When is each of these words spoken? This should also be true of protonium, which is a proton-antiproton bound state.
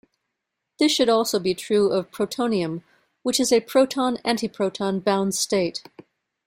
This 0.79 0.91
should 0.91 1.09
also 1.09 1.37
be 1.39 1.53
true 1.53 1.91
of 1.91 2.09
protonium, 2.09 2.81
which 3.21 3.39
is 3.39 3.53
a 3.53 3.59
proton-antiproton 3.59 5.03
bound 5.03 5.35
state. 5.35 5.83